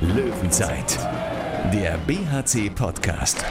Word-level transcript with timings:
Löwenzeit, 0.00 0.98
der 1.72 1.96
BHC-Podcast. 2.06 3.44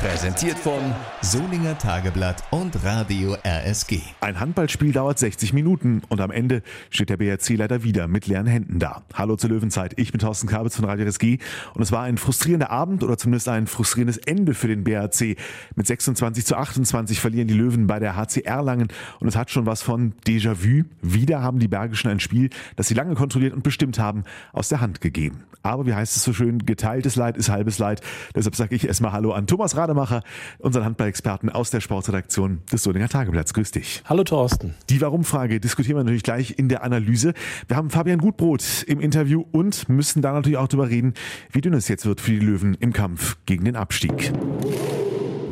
Präsentiert 0.00 0.58
von 0.58 0.80
Solinger 1.20 1.76
Tageblatt 1.76 2.42
und 2.48 2.82
Radio 2.82 3.36
RSG. 3.44 4.00
Ein 4.22 4.40
Handballspiel 4.40 4.92
dauert 4.92 5.18
60 5.18 5.52
Minuten 5.52 6.00
und 6.08 6.22
am 6.22 6.30
Ende 6.30 6.62
steht 6.88 7.10
der 7.10 7.18
BRC 7.18 7.50
leider 7.50 7.82
wieder 7.82 8.08
mit 8.08 8.26
leeren 8.26 8.46
Händen 8.46 8.78
da. 8.78 9.02
Hallo 9.12 9.36
zur 9.36 9.50
Löwenzeit, 9.50 9.92
ich 9.98 10.10
bin 10.10 10.18
Thorsten 10.18 10.46
Kabitz 10.46 10.76
von 10.76 10.86
Radio 10.86 11.04
RSG 11.04 11.36
und 11.74 11.82
es 11.82 11.92
war 11.92 12.04
ein 12.04 12.16
frustrierender 12.16 12.70
Abend 12.70 13.04
oder 13.04 13.18
zumindest 13.18 13.48
ein 13.48 13.66
frustrierendes 13.66 14.16
Ende 14.16 14.54
für 14.54 14.68
den 14.68 14.84
BRC. 14.84 15.36
Mit 15.76 15.86
26 15.86 16.46
zu 16.46 16.56
28 16.56 17.20
verlieren 17.20 17.48
die 17.48 17.54
Löwen 17.54 17.86
bei 17.86 17.98
der 17.98 18.16
HC 18.16 18.40
Erlangen 18.40 18.88
und 19.20 19.28
es 19.28 19.36
hat 19.36 19.50
schon 19.50 19.66
was 19.66 19.82
von 19.82 20.14
Déjà-vu. 20.26 20.84
Wieder 21.02 21.42
haben 21.42 21.58
die 21.58 21.68
Bergischen 21.68 22.10
ein 22.10 22.20
Spiel, 22.20 22.48
das 22.76 22.88
sie 22.88 22.94
lange 22.94 23.16
kontrolliert 23.16 23.52
und 23.52 23.62
bestimmt 23.62 23.98
haben, 23.98 24.24
aus 24.54 24.70
der 24.70 24.80
Hand 24.80 25.02
gegeben. 25.02 25.44
Aber 25.62 25.84
wie 25.84 25.92
heißt 25.92 26.16
es 26.16 26.24
so 26.24 26.32
schön, 26.32 26.64
geteiltes 26.64 27.16
Leid 27.16 27.36
ist 27.36 27.50
halbes 27.50 27.78
Leid. 27.78 28.00
Deshalb 28.34 28.56
sage 28.56 28.74
ich 28.74 28.86
erstmal 28.86 29.12
Hallo 29.12 29.32
an 29.32 29.46
Thomas 29.46 29.76
Rader 29.76 29.89
Rademacher, 29.90 30.22
unseren 30.58 30.84
Handballexperten 30.84 31.50
aus 31.50 31.70
der 31.70 31.80
Sportredaktion 31.80 32.60
des 32.72 32.84
Solinger 32.84 33.08
Tageblatts. 33.08 33.52
Grüß 33.54 33.72
dich. 33.72 34.02
Hallo 34.04 34.22
Thorsten. 34.22 34.74
Die 34.88 35.00
Warum-Frage 35.00 35.58
diskutieren 35.58 35.96
wir 35.96 36.04
natürlich 36.04 36.22
gleich 36.22 36.58
in 36.58 36.68
der 36.68 36.84
Analyse. 36.84 37.34
Wir 37.66 37.76
haben 37.76 37.90
Fabian 37.90 38.20
Gutbrot 38.20 38.84
im 38.86 39.00
Interview 39.00 39.44
und 39.50 39.88
müssen 39.88 40.22
da 40.22 40.32
natürlich 40.32 40.58
auch 40.58 40.68
darüber 40.68 40.88
reden, 40.88 41.14
wie 41.50 41.60
dünn 41.60 41.74
es 41.74 41.88
jetzt 41.88 42.06
wird 42.06 42.20
für 42.20 42.30
die 42.30 42.38
Löwen 42.38 42.74
im 42.78 42.92
Kampf 42.92 43.36
gegen 43.46 43.64
den 43.64 43.74
Abstieg. 43.74 44.32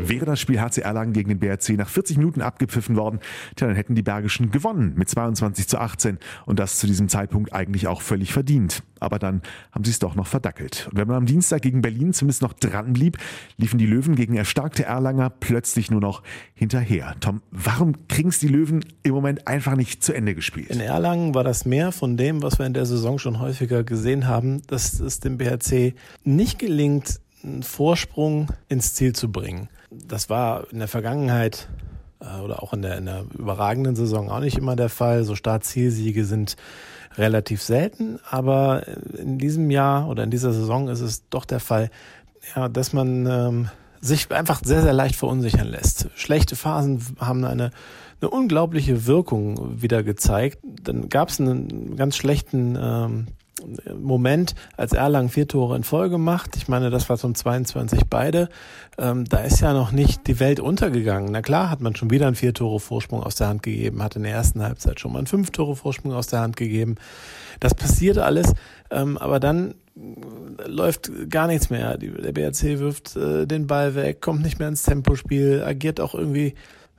Wäre 0.09 0.27
das 0.27 0.41
Spiel 0.41 0.61
HC 0.61 0.81
Erlangen 0.81 1.13
gegen 1.13 1.29
den 1.29 1.39
BRC 1.39 1.71
nach 1.71 1.89
40 1.89 2.19
Minuten 2.19 2.43
abgepfiffen 2.43 2.97
worden, 2.97 3.21
dann 3.57 3.75
hätten 3.75 3.95
die 3.95 4.03
Bergischen 4.03 4.51
gewonnen 4.51 4.95
mit 4.97 5.09
22 5.09 5.69
zu 5.69 5.79
18 5.79 6.19
und 6.47 6.59
das 6.59 6.79
zu 6.79 6.87
diesem 6.87 7.09
Zeitpunkt 7.09 7.53
eigentlich 7.53 7.87
auch 7.87 8.03
völlig 8.03 8.33
verdient. 8.33 8.83
Aber 9.01 9.19
dann 9.19 9.43
haben 9.73 9.85
sie 9.85 9.91
es 9.91 9.99
doch 9.99 10.15
noch 10.15 10.27
verdackelt. 10.27 10.89
Und 10.91 10.99
wenn 10.99 11.07
man 11.07 11.17
am 11.17 11.27
Dienstag 11.27 11.63
gegen 11.63 11.83
Berlin 11.83 12.13
zumindest 12.13 12.43
noch 12.43 12.53
dran 12.53 12.93
blieb, 12.93 13.19
liefen 13.57 13.79
die 13.79 13.87
Löwen 13.87 14.17
gegen 14.17 14.35
erstarkte 14.35 14.85
Erlanger 14.85 15.31
plötzlich 15.31 15.91
nur 15.91 16.01
noch 16.01 16.23
hinterher. 16.55 17.15
Tom, 17.21 17.43
warum 17.51 18.09
kriegen 18.09 18.31
es 18.31 18.39
die 18.39 18.49
Löwen 18.49 18.85
im 19.03 19.13
Moment 19.13 19.47
einfach 19.47 19.77
nicht 19.77 20.03
zu 20.03 20.13
Ende 20.13 20.35
gespielt? 20.35 20.71
In 20.71 20.81
Erlangen 20.81 21.35
war 21.35 21.45
das 21.45 21.65
mehr 21.65 21.93
von 21.93 22.17
dem, 22.17 22.43
was 22.43 22.59
wir 22.59 22.67
in 22.67 22.75
der 22.75 22.87
Saison 22.87 23.19
schon 23.19 23.41
häufiger 23.41 23.85
gesehen 23.85 24.27
haben, 24.27 24.63
dass 24.67 24.99
es 25.01 25.21
dem 25.21 25.39
BRC 25.39 25.95
nicht 26.25 26.59
gelingt, 26.59 27.21
einen 27.45 27.63
Vorsprung 27.63 28.49
ins 28.69 28.95
Ziel 28.95 29.13
zu 29.13 29.31
bringen. 29.31 29.69
Das 29.91 30.29
war 30.29 30.71
in 30.71 30.79
der 30.79 30.89
Vergangenheit 30.89 31.69
äh, 32.21 32.41
oder 32.41 32.63
auch 32.63 32.73
in 32.73 32.83
der, 32.83 32.99
in 32.99 33.07
der 33.07 33.25
überragenden 33.37 33.97
Saison 33.97 34.31
auch 34.31 34.41
nicht 34.41 34.59
immer 34.59 34.77
der 34.77 34.89
Fall. 34.89 35.25
So 35.25 35.35
Start-Zielsiege 35.35 36.25
sind 36.25 36.57
relativ 37.17 37.63
selten, 37.63 38.21
aber 38.31 38.87
in 39.17 39.39
diesem 39.39 39.71
Jahr 39.71 40.09
oder 40.09 40.23
in 40.25 40.31
dieser 40.31 40.53
Saison 40.53 40.89
ist 40.89 41.01
es 41.01 41.29
doch 41.29 41.45
der 41.45 41.61
Fall, 41.61 41.91
ja, 42.55 42.69
dass 42.69 42.93
man 42.93 43.27
ähm, 43.27 43.69
sich 44.01 44.31
einfach 44.31 44.61
sehr, 44.65 44.83
sehr 44.83 44.93
leicht 44.93 45.17
verunsichern 45.17 45.67
lässt. 45.67 46.09
Schlechte 46.15 46.55
Phasen 46.55 47.03
haben 47.19 47.45
eine, 47.45 47.71
eine 48.21 48.31
unglaubliche 48.31 49.07
Wirkung 49.07 49.83
wieder 49.83 50.03
gezeigt. 50.03 50.59
Dann 50.85 51.09
gab 51.09 51.31
es 51.31 51.41
einen 51.41 51.97
ganz 51.97 52.17
schlechten 52.17 52.79
ähm, 52.81 53.27
Moment, 53.95 54.55
als 54.77 54.93
Erlangen 54.93 55.29
vier 55.29 55.49
Tore 55.49 55.77
in 55.77 55.85
Folge 55.85 56.19
macht, 56.19 56.57
ich 56.57 56.69
meine, 56.69 56.91
das 56.91 57.09
war 57.09 57.19
zum 57.19 57.35
22 57.35 58.03
beide, 58.09 58.49
ähm, 58.99 59.25
da 59.25 59.39
ist 59.39 59.61
ja 59.61 59.73
noch 59.73 59.93
nicht 59.93 60.27
die 60.27 60.41
Welt 60.41 60.61
untergegangen. 60.61 61.33
Na 61.33 61.43
klar 61.43 61.71
hat 61.71 61.81
man 61.81 61.97
schon 61.97 62.11
wieder 62.11 62.27
einen 62.27 62.37
vier 62.37 62.55
Tore 62.55 62.81
Vorsprung 62.81 63.23
aus 63.23 63.35
der 63.35 63.49
Hand 63.49 63.63
gegeben, 63.63 64.03
hat 64.03 64.17
in 64.17 64.23
der 64.23 64.33
ersten 64.33 64.63
Halbzeit 64.63 65.01
schon 65.01 65.13
mal 65.13 65.19
einen 65.19 65.27
fünf 65.27 65.51
Tore 65.51 65.77
Vorsprung 65.77 66.13
aus 66.13 66.29
der 66.29 66.41
Hand 66.41 66.57
gegeben. 66.57 66.97
Das 67.61 67.75
passiert 67.75 68.19
alles, 68.19 68.53
ähm, 68.91 69.19
aber 69.19 69.41
dann 69.41 69.75
läuft 70.67 71.11
gar 71.31 71.47
nichts 71.49 71.71
mehr. 71.71 71.99
der 71.99 72.33
BRC 72.33 72.79
wirft 72.79 73.17
äh, 73.17 73.47
den 73.47 73.67
Ball 73.67 73.95
weg, 73.95 74.21
kommt 74.21 74.43
nicht 74.43 74.59
mehr 74.59 74.69
ins 74.69 74.85
Tempospiel, 74.85 75.63
agiert 75.65 76.01
auch 76.01 76.15
irgendwie 76.15 76.55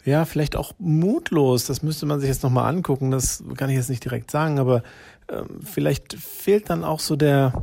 ja, 0.06 0.26
vielleicht 0.26 0.56
auch 0.56 0.74
mutlos. 0.80 1.66
Das 1.66 1.82
müsste 1.82 2.06
man 2.06 2.20
sich 2.20 2.30
jetzt 2.30 2.44
nochmal 2.44 2.74
angucken. 2.74 3.12
Das 3.12 3.44
kann 3.58 3.70
ich 3.70 3.76
jetzt 3.76 3.90
nicht 3.90 4.04
direkt 4.04 4.32
sagen, 4.32 4.60
aber 4.60 4.84
ähm, 5.32 5.60
vielleicht 5.64 6.14
fehlt 6.14 6.70
dann 6.70 6.84
auch 6.84 7.00
so 7.00 7.16
der, 7.16 7.54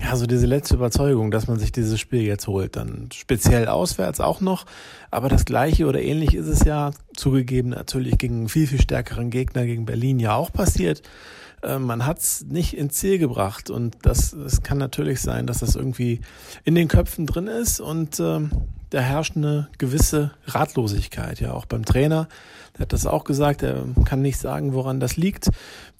ja, 0.00 0.16
so 0.16 0.26
diese 0.26 0.46
letzte 0.46 0.74
Überzeugung, 0.74 1.30
dass 1.30 1.46
man 1.46 1.58
sich 1.58 1.72
dieses 1.72 2.00
Spiel 2.00 2.22
jetzt 2.22 2.46
holt. 2.46 2.76
Dann 2.76 3.08
speziell 3.12 3.68
auswärts 3.68 4.20
auch 4.20 4.40
noch. 4.40 4.66
Aber 5.10 5.28
das 5.28 5.44
gleiche 5.44 5.86
oder 5.86 6.00
ähnlich 6.00 6.34
ist 6.34 6.48
es 6.48 6.64
ja 6.64 6.90
zugegeben 7.14 7.70
natürlich 7.70 8.18
gegen 8.18 8.48
viel, 8.48 8.66
viel 8.66 8.80
stärkeren 8.80 9.30
Gegner, 9.30 9.66
gegen 9.66 9.86
Berlin 9.86 10.18
ja 10.18 10.34
auch 10.34 10.52
passiert. 10.52 11.02
Ähm, 11.62 11.82
man 11.82 12.06
hat 12.06 12.18
es 12.18 12.44
nicht 12.44 12.76
ins 12.76 12.94
Ziel 12.94 13.18
gebracht 13.18 13.70
und 13.70 13.96
das, 14.02 14.36
das 14.38 14.62
kann 14.62 14.78
natürlich 14.78 15.20
sein, 15.20 15.46
dass 15.46 15.58
das 15.58 15.74
irgendwie 15.74 16.20
in 16.64 16.74
den 16.74 16.88
Köpfen 16.88 17.26
drin 17.26 17.46
ist 17.46 17.80
und 17.80 18.20
ähm, 18.20 18.50
da 18.96 19.02
herrscht 19.02 19.36
eine 19.36 19.68
gewisse 19.76 20.30
Ratlosigkeit, 20.46 21.38
ja, 21.38 21.52
auch 21.52 21.66
beim 21.66 21.84
Trainer. 21.84 22.28
Der 22.76 22.82
hat 22.82 22.94
das 22.94 23.06
auch 23.06 23.24
gesagt, 23.24 23.62
er 23.62 23.84
kann 24.06 24.22
nicht 24.22 24.38
sagen, 24.38 24.72
woran 24.72 25.00
das 25.00 25.18
liegt. 25.18 25.50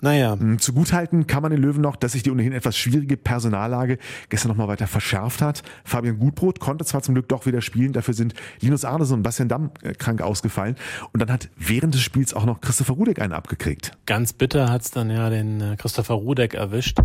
Naja. 0.01 0.33
Hm, 0.33 0.59
Zuguthalten 0.59 1.27
kann 1.27 1.43
man 1.43 1.51
den 1.51 1.61
Löwen 1.61 1.83
noch, 1.83 1.97
dass 1.97 2.13
sich 2.13 2.23
die 2.23 2.31
ohnehin 2.31 2.53
etwas 2.53 2.75
schwierige 2.75 3.19
Personallage 3.19 3.99
gestern 4.31 4.49
nochmal 4.49 4.69
weiter 4.69 4.87
verschärft 4.87 5.43
hat. 5.43 5.63
Fabian 5.85 6.19
Gutbrot 6.19 6.59
konnte 6.59 6.87
zwar 6.87 7.03
zum 7.03 7.15
Glück 7.15 7.29
doch 7.29 7.45
wieder 7.45 7.61
spielen, 7.61 7.93
dafür 7.93 8.15
sind 8.15 8.33
Linus 8.61 8.87
Arneson 8.87 9.19
und 9.19 9.23
Bastian 9.23 9.51
Damm 9.51 9.73
äh, 9.83 9.93
krank 9.93 10.23
ausgefallen. 10.23 10.77
Und 11.13 11.21
dann 11.21 11.31
hat 11.31 11.51
während 11.57 11.93
des 11.93 12.01
Spiels 12.01 12.33
auch 12.33 12.47
noch 12.47 12.63
Christopher 12.63 12.95
Rudek 12.95 13.21
einen 13.21 13.35
abgekriegt. 13.35 13.93
Ganz 14.07 14.33
bitter 14.33 14.71
hat's 14.71 14.91
dann 14.91 15.11
ja 15.11 15.29
den 15.29 15.61
äh, 15.61 15.77
Christopher 15.77 16.15
Rudek 16.15 16.55
erwischt, 16.55 16.99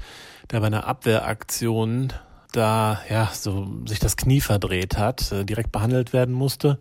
der 0.51 0.61
bei 0.61 0.67
einer 0.67 0.87
Abwehraktion 0.87 2.13
da 2.51 3.01
ja 3.09 3.29
so 3.33 3.67
sich 3.85 3.99
das 3.99 4.17
Knie 4.17 4.41
verdreht 4.41 4.97
hat, 4.97 5.31
äh, 5.31 5.45
direkt 5.45 5.71
behandelt 5.71 6.13
werden 6.13 6.33
musste. 6.33 6.79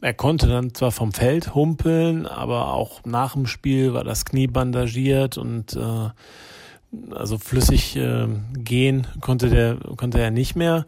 Er 0.00 0.14
konnte 0.14 0.48
dann 0.48 0.74
zwar 0.74 0.90
vom 0.90 1.12
Feld 1.12 1.54
humpeln, 1.54 2.26
aber 2.26 2.72
auch 2.72 3.04
nach 3.04 3.34
dem 3.34 3.46
Spiel 3.46 3.94
war 3.94 4.02
das 4.02 4.24
Knie 4.24 4.48
bandagiert 4.48 5.38
und 5.38 5.76
äh, 5.76 6.10
also 7.14 7.38
flüssig 7.38 7.96
äh, 7.96 8.26
gehen 8.54 9.06
konnte 9.20 9.48
der 9.48 9.76
konnte 9.96 10.20
er 10.20 10.30
nicht 10.30 10.56
mehr. 10.56 10.86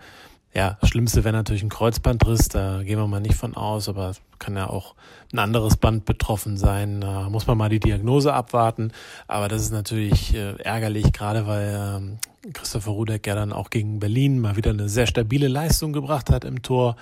Ja, 0.57 0.79
das 0.81 0.91
Schlimmste 0.91 1.25
wäre 1.25 1.35
natürlich 1.35 1.65
ein 1.65 1.69
Kreuzbandriss, 1.69 2.49
da 2.49 2.85
gehen 2.85 2.97
wir 2.99 3.09
mal 3.09 3.21
nicht 3.21 3.35
von 3.35 3.57
aus, 3.57 3.89
aber 3.89 4.13
kann 4.39 4.57
ja 4.57 4.71
auch 4.71 4.95
ein 5.33 5.41
anderes 5.41 5.77
Band 5.77 6.05
betroffen 6.05 6.57
sein. 6.57 7.01
Da 7.01 7.29
muss 7.29 7.49
man 7.49 7.59
mal 7.59 7.69
die 7.69 7.81
Diagnose 7.81 8.33
abwarten. 8.33 8.93
Aber 9.27 9.49
das 9.49 9.63
ist 9.63 9.73
natürlich 9.73 10.33
äh, 10.35 10.55
ärgerlich, 10.63 11.13
gerade 11.13 11.49
weil 11.49 12.19
äh, 12.45 12.51
Christopher 12.53 12.93
Rudek 12.93 13.27
ja 13.27 13.35
dann 13.35 13.53
auch 13.53 13.69
gegen 13.69 13.99
Berlin 13.99 14.39
mal 14.39 14.55
wieder 14.55 14.71
eine 14.71 14.89
sehr 14.89 15.09
stabile 15.09 15.49
Leistung 15.49 15.93
gebracht 15.93 16.31
hat 16.31 16.45
im 16.45 16.63
Tor. 16.63 16.95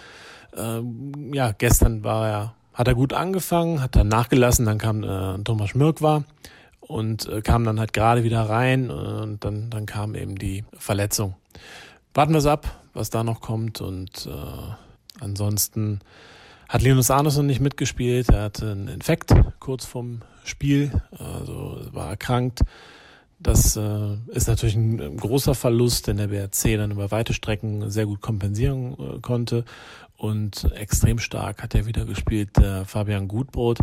Ähm, 0.57 1.35
ja, 1.35 1.53
gestern 1.53 2.05
war 2.05 2.29
er, 2.29 2.55
hat 2.73 2.89
er 2.89 2.95
gut 2.95 3.13
angefangen, 3.13 3.83
hat 3.83 3.97
dann 3.97 4.09
nachgelassen, 4.09 4.65
dann 4.65 4.79
kam 4.79 5.03
äh, 5.03 5.43
Thomas 5.45 5.71
Schmirk 5.71 6.01
war 6.01 6.25
und 6.81 7.29
äh, 7.29 7.43
kam 7.43 7.65
dann 7.65 7.79
halt 7.79 7.93
gerade 7.93 8.25
wieder 8.25 8.49
rein 8.49 8.91
und 8.91 9.45
dann, 9.45 9.69
dann 9.69 9.85
kam 9.85 10.15
eben 10.15 10.37
die 10.37 10.65
Verletzung. 10.79 11.35
Warten 12.15 12.33
wir 12.33 12.39
es 12.39 12.47
ab, 12.47 12.83
was 12.93 13.11
da 13.11 13.25
noch 13.25 13.41
kommt. 13.41 13.81
Und 13.81 14.27
äh, 14.27 15.21
ansonsten 15.21 16.01
hat 16.69 16.83
Linus 16.83 17.11
Arneson 17.11 17.47
nicht 17.47 17.61
mitgespielt. 17.61 18.29
Er 18.29 18.43
hatte 18.43 18.71
einen 18.71 18.89
Infekt 18.89 19.35
kurz 19.61 19.87
vorm 19.87 20.23
Spiel, 20.45 20.91
also 21.13 21.81
war 21.93 22.11
erkrankt. 22.11 22.61
Das 23.39 23.77
äh, 23.77 24.17
ist 24.29 24.47
natürlich 24.47 24.77
ein, 24.77 25.17
großer 25.17 25.55
Verlust, 25.55 26.07
denn 26.07 26.19
der 26.19 26.29
BRC 26.29 26.77
dann 26.77 26.93
über 26.93 27.11
weite 27.11 27.35
Strecken 27.35 27.91
sehr 27.91 28.07
gut 28.07 28.21
kompensieren 28.21 28.93
äh, 28.93 29.21
konnte. 29.21 29.65
Und 30.17 30.71
extrem 30.75 31.19
stark 31.19 31.63
hat 31.63 31.75
er 31.75 31.87
wieder 31.87 32.05
gespielt, 32.05 32.57
der 32.57 32.85
Fabian 32.85 33.27
Gutbrot. 33.27 33.79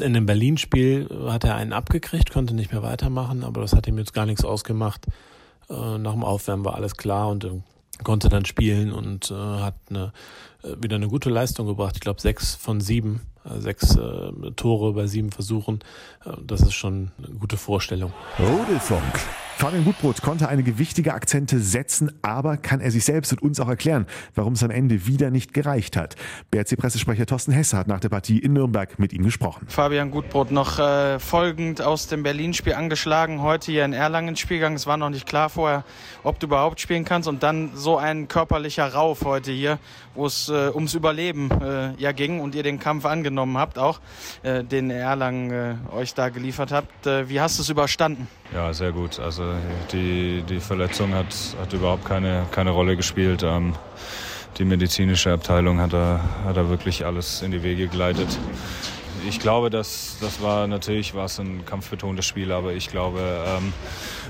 In 0.00 0.14
dem 0.14 0.24
Berlin-Spiel 0.24 1.08
hat 1.26 1.44
er 1.44 1.56
einen 1.56 1.74
abgekriegt, 1.74 2.30
konnte 2.30 2.54
nicht 2.54 2.72
mehr 2.72 2.82
weitermachen, 2.82 3.44
aber 3.44 3.60
das 3.60 3.74
hat 3.74 3.86
ihm 3.86 3.98
jetzt 3.98 4.14
gar 4.14 4.24
nichts 4.24 4.44
ausgemacht. 4.44 5.06
Äh, 5.70 5.98
nach 5.98 6.12
dem 6.12 6.24
Aufwärmen 6.24 6.64
war 6.64 6.74
alles 6.74 6.96
klar 6.96 7.28
und 7.28 7.44
äh, 7.44 7.60
konnte 8.02 8.28
dann 8.28 8.44
spielen 8.44 8.92
und 8.92 9.30
äh, 9.30 9.34
hat 9.34 9.74
eine, 9.90 10.12
wieder 10.80 10.96
eine 10.96 11.08
gute 11.08 11.30
Leistung 11.30 11.66
gebracht. 11.66 11.96
Ich 11.96 12.00
glaube 12.00 12.20
sechs 12.20 12.54
von 12.54 12.80
sieben, 12.80 13.20
äh, 13.44 13.60
sechs 13.60 13.96
äh, 13.96 14.50
Tore 14.56 14.92
bei 14.92 15.06
sieben 15.06 15.32
Versuchen. 15.32 15.80
Äh, 16.24 16.30
das 16.46 16.62
ist 16.62 16.74
schon 16.74 17.10
eine 17.18 17.36
gute 17.36 17.56
Vorstellung. 17.56 18.12
Rudelfunk. 18.38 19.20
Fabian 19.56 19.84
Gutbrot 19.84 20.20
konnte 20.20 20.48
einige 20.48 20.78
wichtige 20.78 21.14
Akzente 21.14 21.60
setzen, 21.60 22.10
aber 22.22 22.56
kann 22.56 22.80
er 22.80 22.90
sich 22.90 23.04
selbst 23.04 23.32
und 23.32 23.40
uns 23.40 23.60
auch 23.60 23.68
erklären, 23.68 24.06
warum 24.34 24.54
es 24.54 24.64
am 24.64 24.70
Ende 24.70 25.06
wieder 25.06 25.30
nicht 25.30 25.54
gereicht 25.54 25.96
hat. 25.96 26.16
BRC-Pressesprecher 26.50 27.24
Thorsten 27.24 27.52
Hesse 27.52 27.76
hat 27.76 27.86
nach 27.86 28.00
der 28.00 28.08
Partie 28.08 28.40
in 28.40 28.52
Nürnberg 28.52 28.98
mit 28.98 29.12
ihm 29.12 29.22
gesprochen. 29.22 29.66
Fabian 29.68 30.10
Gutbrot 30.10 30.50
noch 30.50 30.80
äh, 30.80 31.20
folgend 31.20 31.80
aus 31.80 32.08
dem 32.08 32.24
Berlin-Spiel 32.24 32.74
angeschlagen, 32.74 33.42
heute 33.42 33.70
hier 33.70 33.84
in 33.84 33.92
Erlangen 33.92 34.34
Spielgang. 34.34 34.74
Es 34.74 34.88
war 34.88 34.96
noch 34.96 35.10
nicht 35.10 35.24
klar 35.24 35.48
vorher, 35.48 35.84
ob 36.24 36.40
du 36.40 36.46
überhaupt 36.48 36.80
spielen 36.80 37.04
kannst 37.04 37.28
und 37.28 37.44
dann 37.44 37.70
so 37.74 37.96
ein 37.96 38.26
körperlicher 38.26 38.92
Rauf 38.92 39.24
heute 39.24 39.52
hier, 39.52 39.78
wo 40.16 40.26
es 40.26 40.48
äh, 40.54 40.70
ums 40.74 40.94
Überleben 40.94 41.50
äh, 41.50 41.92
ja 41.98 42.12
ging 42.12 42.40
und 42.40 42.54
ihr 42.54 42.62
den 42.62 42.78
Kampf 42.78 43.04
angenommen 43.04 43.58
habt, 43.58 43.78
auch 43.78 44.00
äh, 44.42 44.64
den 44.64 44.90
Erlangen 44.90 45.50
äh, 45.50 45.94
euch 45.94 46.14
da 46.14 46.30
geliefert 46.30 46.72
habt. 46.72 47.06
Äh, 47.06 47.28
wie 47.28 47.40
hast 47.40 47.58
du 47.58 47.62
es 47.62 47.68
überstanden? 47.68 48.28
Ja, 48.54 48.72
sehr 48.72 48.92
gut. 48.92 49.18
Also 49.18 49.44
die, 49.92 50.42
die 50.48 50.60
Verletzung 50.60 51.12
hat, 51.12 51.34
hat 51.60 51.72
überhaupt 51.72 52.04
keine, 52.04 52.46
keine 52.50 52.70
Rolle 52.70 52.96
gespielt. 52.96 53.42
Ähm, 53.42 53.74
die 54.58 54.64
medizinische 54.64 55.32
Abteilung 55.32 55.80
hat 55.80 55.92
da, 55.92 56.20
hat 56.44 56.56
da 56.56 56.68
wirklich 56.68 57.04
alles 57.04 57.42
in 57.42 57.50
die 57.50 57.62
Wege 57.62 57.88
geleitet 57.88 58.38
ich 59.28 59.40
glaube, 59.40 59.70
dass 59.70 60.16
das 60.20 60.42
war 60.42 60.66
natürlich 60.66 61.14
war 61.14 61.26
es 61.26 61.38
ein 61.38 61.64
kampfbetontes 61.64 62.24
Spiel, 62.26 62.52
aber 62.52 62.72
ich 62.72 62.88
glaube, 62.88 63.20
ähm, 63.46 63.72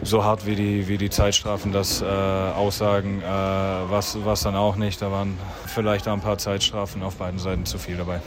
so 0.02 0.24
hart 0.24 0.46
wie 0.46 0.54
die, 0.54 0.88
wie 0.88 0.98
die 0.98 1.10
Zeitstrafen 1.10 1.72
das 1.72 2.02
äh, 2.02 2.04
aussagen, 2.04 3.22
äh, 3.22 3.24
was 3.24 4.18
was 4.24 4.42
dann 4.42 4.56
auch 4.56 4.76
nicht. 4.76 5.02
Da 5.02 5.10
waren 5.10 5.38
vielleicht 5.66 6.08
ein 6.08 6.20
paar 6.20 6.38
Zeitstrafen 6.38 7.02
auf 7.02 7.16
beiden 7.16 7.38
Seiten 7.38 7.66
zu 7.66 7.78
viel 7.78 7.96
dabei. 7.96 8.20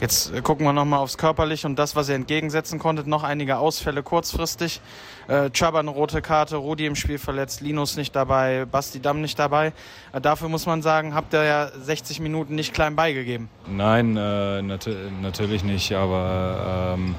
Jetzt 0.00 0.32
gucken 0.42 0.66
wir 0.66 0.72
nochmal 0.72 1.00
aufs 1.00 1.18
Körperliche 1.18 1.66
und 1.66 1.78
das, 1.78 1.96
was 1.96 2.08
ihr 2.08 2.14
entgegensetzen 2.14 2.78
konntet. 2.78 3.06
Noch 3.06 3.22
einige 3.22 3.58
Ausfälle 3.58 4.02
kurzfristig. 4.02 4.80
Äh, 5.28 5.50
Chaba 5.50 5.80
eine 5.80 5.90
rote 5.90 6.22
Karte, 6.22 6.56
Rudi 6.56 6.86
im 6.86 6.96
Spiel 6.96 7.18
verletzt, 7.18 7.60
Linus 7.60 7.96
nicht 7.96 8.14
dabei, 8.14 8.64
Basti 8.64 9.00
Damm 9.00 9.20
nicht 9.20 9.38
dabei. 9.38 9.72
Äh, 10.12 10.20
dafür 10.20 10.48
muss 10.48 10.66
man 10.66 10.82
sagen, 10.82 11.14
habt 11.14 11.34
ihr 11.34 11.44
ja 11.44 11.68
60 11.68 12.20
Minuten 12.20 12.54
nicht 12.54 12.74
klein 12.74 12.96
beigegeben. 12.96 13.48
Nein, 13.66 14.16
äh, 14.16 14.62
nat 14.62 14.88
natürlich 15.20 15.64
nicht, 15.64 15.92
aber 15.92 16.94
ähm, 16.96 17.14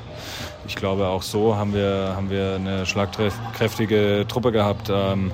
ich 0.67 0.75
glaube 0.75 1.07
auch 1.07 1.21
so 1.21 1.55
haben 1.55 1.73
wir, 1.73 2.13
haben 2.15 2.29
wir 2.29 2.55
eine 2.55 2.85
schlagkräftige 2.85 4.25
Truppe 4.27 4.51
gehabt. 4.51 4.89
Ähm, 4.91 5.31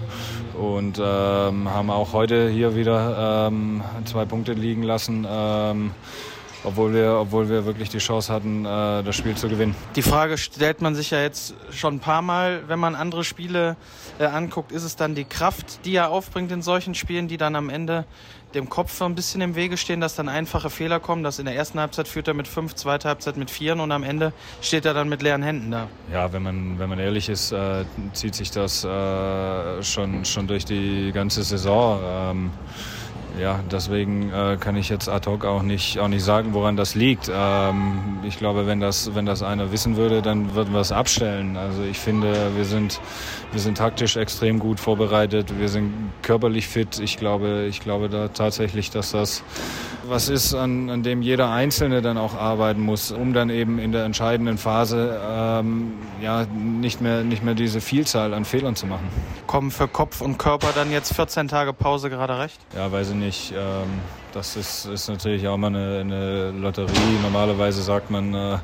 und 0.59 0.99
ähm, 0.99 1.69
haben 1.69 1.89
auch 1.89 2.11
heute 2.11 2.49
hier 2.49 2.75
wieder 2.75 3.47
ähm, 3.47 3.81
zwei 4.03 4.25
Punkte 4.25 4.51
liegen 4.51 4.83
lassen. 4.83 5.25
Obwohl 6.63 6.93
wir, 6.93 7.13
obwohl 7.13 7.47
wir 7.47 7.65
wirklich 7.65 7.89
die 7.89 7.99
Chance 7.99 8.33
hatten, 8.33 8.65
äh, 8.65 9.03
das 9.03 9.15
Spiel 9.15 9.35
zu 9.35 9.47
gewinnen. 9.47 9.75
Die 9.95 10.01
Frage 10.01 10.37
stellt 10.37 10.81
man 10.81 10.93
sich 10.93 11.11
ja 11.11 11.21
jetzt 11.21 11.53
schon 11.71 11.95
ein 11.95 11.99
paar 11.99 12.21
Mal, 12.21 12.63
wenn 12.67 12.79
man 12.79 12.95
andere 12.95 13.23
Spiele 13.23 13.77
äh, 14.19 14.25
anguckt, 14.25 14.71
ist 14.71 14.83
es 14.83 14.95
dann 14.95 15.15
die 15.15 15.23
Kraft, 15.23 15.85
die 15.85 15.95
er 15.95 16.09
aufbringt 16.09 16.51
in 16.51 16.61
solchen 16.61 16.95
Spielen, 16.95 17.27
die 17.27 17.37
dann 17.37 17.55
am 17.55 17.69
Ende 17.69 18.05
dem 18.53 18.67
Kopf 18.67 18.93
so 18.97 19.05
ein 19.05 19.15
bisschen 19.15 19.41
im 19.41 19.55
Wege 19.55 19.77
stehen, 19.77 20.01
dass 20.01 20.15
dann 20.15 20.27
einfache 20.27 20.69
Fehler 20.69 20.99
kommen, 20.99 21.23
dass 21.23 21.39
in 21.39 21.45
der 21.45 21.55
ersten 21.55 21.79
Halbzeit 21.79 22.07
führt 22.07 22.27
er 22.27 22.33
mit 22.33 22.47
fünf, 22.47 22.73
zweite 22.75 23.07
Halbzeit 23.07 23.37
mit 23.37 23.51
vieren 23.51 23.79
und 23.79 23.91
am 23.91 24.03
Ende 24.03 24.33
steht 24.61 24.85
er 24.85 24.93
dann 24.93 25.07
mit 25.07 25.21
leeren 25.21 25.43
Händen 25.43 25.71
da. 25.71 25.87
Ja, 26.11 26.33
wenn 26.33 26.43
man, 26.43 26.79
wenn 26.79 26.89
man 26.89 26.99
ehrlich 26.99 27.29
ist, 27.29 27.51
äh, 27.51 27.85
zieht 28.13 28.35
sich 28.35 28.51
das 28.51 28.83
äh, 28.83 29.83
schon, 29.83 30.25
schon 30.25 30.47
durch 30.47 30.65
die 30.65 31.11
ganze 31.13 31.43
Saison. 31.43 31.99
Ähm, 32.03 32.51
ja, 33.39 33.59
deswegen 33.71 34.31
äh, 34.31 34.57
kann 34.59 34.75
ich 34.75 34.89
jetzt 34.89 35.07
ad 35.07 35.29
hoc 35.29 35.45
auch 35.45 35.61
nicht, 35.61 35.99
auch 35.99 36.07
nicht 36.07 36.23
sagen, 36.23 36.53
woran 36.53 36.75
das 36.75 36.95
liegt. 36.95 37.31
Ähm, 37.33 38.19
ich 38.23 38.37
glaube, 38.37 38.65
wenn 38.67 38.79
das, 38.79 39.13
wenn 39.15 39.25
das 39.25 39.43
einer 39.43 39.71
wissen 39.71 39.95
würde, 39.97 40.21
dann 40.21 40.55
würden 40.55 40.73
wir 40.73 40.81
es 40.81 40.91
abstellen. 40.91 41.57
Also 41.57 41.83
ich 41.83 41.99
finde, 41.99 42.51
wir 42.55 42.65
sind, 42.65 42.99
wir 43.51 43.59
sind 43.59 43.77
taktisch 43.77 44.17
extrem 44.17 44.59
gut 44.59 44.79
vorbereitet, 44.79 45.59
wir 45.59 45.69
sind 45.69 45.93
körperlich 46.21 46.67
fit. 46.67 46.99
Ich 46.99 47.17
glaube, 47.17 47.67
ich 47.69 47.79
glaube 47.81 48.09
da 48.09 48.29
tatsächlich, 48.29 48.89
dass 48.89 49.11
das 49.11 49.43
was 50.09 50.29
ist, 50.29 50.53
an, 50.53 50.89
an 50.89 51.03
dem 51.03 51.21
jeder 51.21 51.51
Einzelne 51.51 52.01
dann 52.01 52.17
auch 52.17 52.35
arbeiten 52.35 52.81
muss, 52.81 53.11
um 53.11 53.33
dann 53.33 53.49
eben 53.49 53.79
in 53.79 53.91
der 53.91 54.05
entscheidenden 54.05 54.57
Phase 54.57 55.19
ähm, 55.23 55.93
ja, 56.21 56.45
nicht, 56.45 57.01
mehr, 57.01 57.23
nicht 57.23 57.43
mehr 57.43 57.55
diese 57.55 57.81
Vielzahl 57.81 58.33
an 58.33 58.45
Fehlern 58.45 58.75
zu 58.75 58.87
machen. 58.87 59.07
Kommen 59.47 59.71
für 59.71 59.87
Kopf 59.87 60.21
und 60.21 60.37
Körper 60.37 60.69
dann 60.73 60.91
jetzt 60.91 61.13
14 61.13 61.47
Tage 61.47 61.73
Pause 61.73 62.09
gerade 62.09 62.39
recht? 62.39 62.59
Ja, 62.75 62.91
weiß 62.91 63.09
ich 63.09 63.15
nicht. 63.15 63.53
Ähm, 63.53 63.89
das 64.33 64.55
ist, 64.55 64.85
ist 64.85 65.09
natürlich 65.09 65.47
auch 65.47 65.57
mal 65.57 65.67
eine, 65.67 65.99
eine 65.99 66.51
Lotterie. 66.51 66.91
Normalerweise 67.21 67.81
sagt 67.81 68.09
man, 68.11 68.33
äh, 68.33 68.57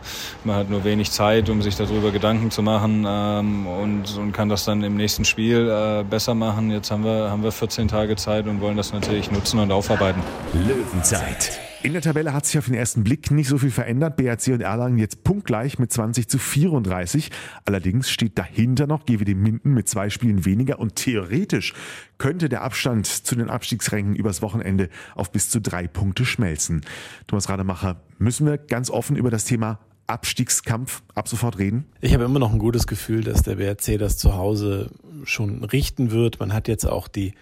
man 0.44 0.56
hat 0.56 0.70
nur 0.70 0.84
wenig 0.84 1.12
Zeit, 1.12 1.50
um 1.50 1.62
sich 1.62 1.76
darüber 1.76 2.12
Gedanken 2.12 2.52
zu 2.52 2.62
machen 2.62 3.06
ähm, 3.08 3.68
und, 3.68 4.18
und 4.18 4.32
kann 4.32 4.50
das 4.50 4.66
dann 4.66 4.84
im 4.84 4.96
nächsten 4.96 5.26
Spiel 5.26 5.70
äh, 5.70 6.04
besser 6.04 6.36
machen. 6.36 6.72
Jetzt 6.72 6.92
haben 6.92 7.04
wir, 7.04 7.30
haben 7.30 7.44
wir 7.44 7.52
14 7.52 7.88
Tage 7.88 8.16
Zeit 8.16 8.48
und 8.48 8.62
wollen 8.62 8.78
das 8.78 8.94
natürlich 8.94 9.32
nutzen 9.32 9.60
und 9.60 9.72
aufarbeiten. 9.72 10.22
Löwenzeit. 10.54 11.65
In 11.86 11.94
der 11.94 12.02
Tabelle 12.02 12.34
hat 12.34 12.48
sich 12.48 12.58
auf 12.58 12.66
den 12.66 12.74
ersten 12.74 13.04
Blick 13.04 13.30
nicht 13.30 13.48
so 13.48 13.60
viel 13.60 13.70
verändert. 13.70 14.18
BRC 14.18 14.48
und 14.48 14.62
Erlangen 14.62 14.98
jetzt 14.98 15.24
punktgleich 15.24 15.78
mit 15.78 15.94
20 15.94 16.28
zu 16.28 16.40
34. 16.40 17.30
Allerdings 17.64 18.10
steht 18.10 18.40
dahinter 18.40 18.88
noch 18.88 19.06
GWD 19.06 19.36
Minden 19.36 19.76
mit 19.76 19.88
zwei 19.88 20.10
Spielen 20.10 20.46
weniger 20.46 20.80
und 20.80 20.96
theoretisch 20.96 21.76
könnte 22.18 22.50
der 22.50 22.64
Abstand 22.64 23.06
zu 23.06 23.36
den 23.36 23.52
Abstiegsrängen 23.52 24.16
übers 24.16 24.42
Wochenende 24.42 24.90
auf 25.14 25.32
bis 25.32 25.52
zu 25.52 25.62
drei 25.62 25.86
Punkte 25.86 26.26
schmelzen. 26.26 26.82
Thomas 27.28 27.50
Rademacher, 27.50 28.02
müssen 28.18 28.48
wir 28.48 28.58
ganz 28.58 28.90
offen 28.90 29.16
über 29.16 29.30
das 29.30 29.46
Thema 29.46 29.78
Abstiegskampf 30.08 31.04
ab 31.14 31.28
sofort 31.28 31.60
reden? 31.60 31.86
Ich 32.02 32.16
habe 32.16 32.24
immer 32.24 32.40
noch 32.40 32.52
ein 32.52 32.58
gutes 32.58 32.88
Gefühl, 32.88 33.24
dass 33.24 33.44
der 33.44 33.58
BRC 33.58 34.00
das 34.00 34.18
zu 34.18 34.34
Hause 34.34 34.90
schon 35.24 35.64
richten 35.64 36.10
wird. 36.10 36.40
Man 36.40 36.52
hat 36.52 36.68
jetzt 36.68 36.86
auch 36.86 37.08
die 37.08 37.36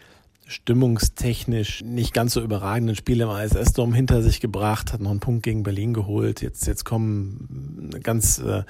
stimmungstechnisch 0.45 1.83
nicht 1.83 2.13
ganz 2.13 2.33
so 2.33 2.41
überragenden 2.41 2.95
Spiele 2.95 3.25
im 3.25 3.29
ISS-Dom 3.29 3.93
hinter 3.93 4.21
sich 4.21 4.39
gebracht, 4.39 4.93
hat 4.93 5.01
noch 5.01 5.11
einen 5.11 5.19
Punkt 5.19 5.43
gegen 5.43 5.63
Berlin 5.63 5.93
geholt. 5.93 6.41
Jetzt, 6.41 6.67
jetzt 6.67 6.83
kommen 6.83 7.89
ganz 8.03 8.39
äh, 8.39 8.63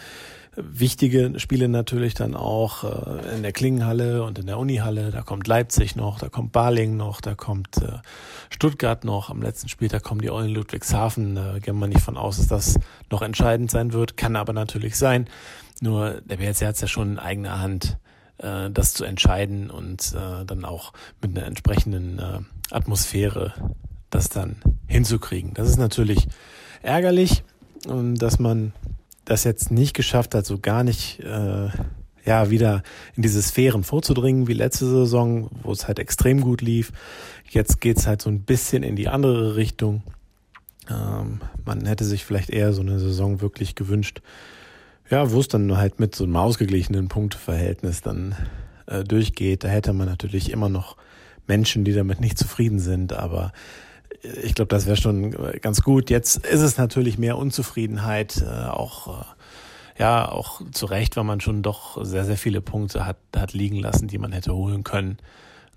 wichtige 0.56 1.40
Spiele 1.40 1.68
natürlich 1.68 2.14
dann 2.14 2.36
auch 2.36 2.84
äh, 2.84 3.36
in 3.36 3.44
der 3.44 3.52
Klingenhalle 3.52 4.24
und 4.24 4.40
in 4.40 4.46
der 4.46 4.60
Unihalle. 4.60 5.12
Da 5.12 5.22
kommt 5.22 5.48
Leipzig 5.48 5.96
noch, 5.96 6.20
da 6.20 6.30
kommt 6.30 6.52
Baling 6.52 6.96
noch, 6.96 7.22
da 7.22 7.36
kommt 7.36 7.78
äh, 7.78 8.00
Stuttgart 8.50 9.04
noch. 9.04 9.30
Am 9.30 9.42
letzten 9.42 9.70
Spieltag 9.70 10.04
kommen 10.04 10.22
die 10.22 10.32
Eulen 10.32 10.52
Ludwigshafen. 10.52 11.36
Da 11.36 11.60
gehen 11.60 11.80
wir 11.80 11.88
nicht 11.88 12.02
von 12.02 12.18
aus, 12.18 12.38
dass 12.38 12.48
das 12.48 12.80
noch 13.10 13.22
entscheidend 13.22 13.72
sein 13.72 13.94
wird. 13.94 14.16
Kann 14.18 14.36
aber 14.36 14.54
natürlich 14.54 14.96
sein. 14.96 15.28
Nur 15.82 16.22
der 16.22 16.38
BRC 16.38 16.68
hat 16.68 16.76
es 16.76 16.82
ja 16.82 16.88
schon 16.88 17.14
in 17.14 17.20
eigener 17.20 17.60
Hand 17.60 17.98
äh, 18.38 18.70
das 18.70 18.94
zu 18.94 19.04
entscheiden 19.04 19.70
und 19.70 20.14
äh, 20.14 20.46
dann 20.46 20.66
auch 20.66 20.94
mit 21.22 21.38
einer 21.38 21.48
entsprechenden 21.48 22.20
äh, 22.20 22.40
Atmosphäre 22.72 23.54
das 24.10 24.30
dann 24.30 24.58
hinzukriegen. 24.88 25.54
Das 25.54 25.70
ist 25.70 25.78
natürlich 25.78 26.28
ärgerlich, 26.82 27.44
ähm, 27.88 28.16
dass 28.16 28.40
man 28.40 28.74
das 29.26 29.44
jetzt 29.44 29.72
nicht 29.72 29.94
geschafft 29.94 30.36
hat, 30.36 30.46
so 30.46 30.60
gar 30.60 30.84
nicht 30.84 31.20
äh, 31.22 31.70
ja 32.26 32.50
wieder 32.50 32.84
in 33.16 33.24
diese 33.24 33.42
Sphären 33.42 33.84
vorzudringen 33.84 34.48
wie 34.48 34.54
letzte 34.54 34.86
Saison, 34.86 35.50
wo 35.64 35.72
es 35.72 35.88
halt 35.88 36.00
extrem 36.00 36.42
gut 36.42 36.62
lief. 36.62 36.92
Jetzt 37.50 37.82
geht's 37.82 38.08
halt 38.08 38.22
so 38.22 38.30
ein 38.30 38.42
bisschen 38.42 38.84
in 38.84 38.96
die 38.96 39.08
andere 39.08 39.56
Richtung. 39.56 40.04
Ähm, 40.90 41.42
man 41.66 41.86
hätte 41.86 42.06
sich 42.06 42.26
vielleicht 42.26 42.50
eher 42.50 42.74
so 42.74 42.82
eine 42.82 43.00
Saison 43.00 43.42
wirklich 43.42 43.76
gewünscht, 43.76 44.22
ja, 45.10 45.32
wo 45.32 45.40
es 45.40 45.48
dann 45.48 45.78
halt 45.78 46.00
mit 46.00 46.16
so 46.16 46.24
einem 46.24 46.36
ausgeglichenen 46.36 47.08
Punkteverhältnis 47.08 48.02
dann 48.02 48.36
äh, 48.88 49.04
durchgeht, 49.04 49.64
da 49.64 49.68
hätte 49.68 49.94
man 49.94 50.08
natürlich 50.08 50.52
immer 50.52 50.70
noch 50.70 50.98
Menschen, 51.48 51.84
die 51.84 51.94
damit 51.94 52.20
nicht 52.20 52.38
zufrieden 52.38 52.80
sind, 52.80 53.14
aber 53.14 53.52
äh, 54.24 54.40
ich 54.42 54.56
glaube, 54.56 54.70
das 54.70 54.86
wäre 54.86 54.98
schon 54.98 55.34
äh, 55.34 55.60
ganz 55.60 55.82
gut. 55.82 56.10
Jetzt 56.10 56.46
ist 56.46 56.62
es 56.62 56.78
natürlich 56.78 57.18
mehr 57.18 57.38
Unzufriedenheit, 57.38 58.42
äh, 58.42 58.68
auch 58.68 59.22
äh, 59.22 59.26
ja, 60.00 60.28
auch 60.28 60.62
zu 60.72 60.88
Recht, 60.88 61.16
weil 61.18 61.24
man 61.24 61.40
schon 61.40 61.62
doch 61.62 62.04
sehr, 62.04 62.26
sehr 62.26 62.38
viele 62.38 62.62
Punkte 62.62 63.06
hat, 63.06 63.18
hat 63.36 63.54
liegen 63.54 63.78
lassen, 63.78 64.08
die 64.08 64.18
man 64.18 64.32
hätte 64.32 64.56
holen 64.56 64.84
können. 64.84 65.18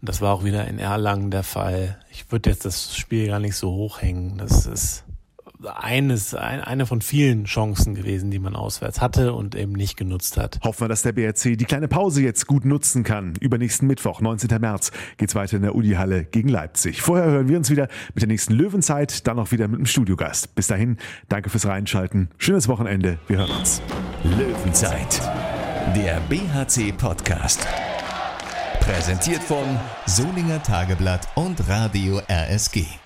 Und 0.01 0.09
das 0.09 0.21
war 0.21 0.33
auch 0.33 0.45
wieder 0.45 0.67
in 0.67 0.79
Erlangen 0.79 1.31
der 1.31 1.43
Fall. 1.43 1.99
Ich 2.11 2.31
würde 2.33 2.51
jetzt 2.51 2.65
das 2.65 2.97
Spiel 2.97 3.29
gar 3.29 3.41
nicht 3.41 3.57
so 3.57 3.71
hochhängen. 3.73 4.39
Das 4.39 4.67
ist 4.67 5.05
eines, 5.65 6.35
ein, 6.35 6.61
eine 6.61 6.87
von 6.87 7.01
vielen 7.01 7.45
Chancen 7.45 7.95
gewesen, 7.95 8.31
die 8.31 8.39
man 8.39 8.55
auswärts 8.55 9.01
hatte 9.01 9.33
und 9.33 9.55
eben 9.55 9.73
nicht 9.73 9.97
genutzt 9.97 10.37
hat. 10.37 10.59
Hoffen 10.63 10.83
wir, 10.83 10.89
dass 10.89 11.03
der 11.03 11.13
BRC 11.13 11.57
die 11.57 11.65
kleine 11.65 11.89
Pause 11.89 12.23
jetzt 12.23 12.47
gut 12.47 12.65
nutzen 12.65 13.05
kann. 13.05 13.35
Übernächsten 13.41 13.87
Mittwoch, 13.87 14.21
19. 14.21 14.61
März, 14.61 14.93
geht's 15.17 15.35
weiter 15.35 15.57
in 15.57 15.63
der 15.63 15.75
Udi-Halle 15.75 16.25
gegen 16.25 16.49
Leipzig. 16.49 17.03
Vorher 17.03 17.27
hören 17.27 17.49
wir 17.49 17.57
uns 17.57 17.71
wieder 17.71 17.89
mit 18.15 18.23
der 18.23 18.29
nächsten 18.29 18.55
Löwenzeit, 18.55 19.27
dann 19.27 19.39
auch 19.39 19.51
wieder 19.51 19.69
mit 19.69 19.79
einem 19.79 19.87
Studiogast. 19.87 20.55
Bis 20.55 20.67
dahin, 20.67 20.99
danke 21.29 21.51
fürs 21.51 21.67
Reinschalten. 21.67 22.29
Schönes 22.39 22.69
Wochenende. 22.69 23.19
Wir 23.29 23.39
hören 23.39 23.51
uns. 23.51 23.83
Löwenzeit. 24.25 25.21
Der 25.95 26.21
BHC 26.29 26.93
Podcast. 26.93 27.67
Präsentiert 28.81 29.43
von 29.43 29.65
Solinger 30.07 30.63
Tageblatt 30.63 31.29
und 31.35 31.69
Radio 31.69 32.21
RSG. 32.29 33.06